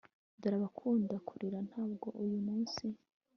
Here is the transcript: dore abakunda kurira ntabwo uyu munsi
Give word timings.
dore 0.39 0.55
abakunda 0.59 1.15
kurira 1.27 1.59
ntabwo 1.69 2.07
uyu 2.23 2.37
munsi 2.45 2.85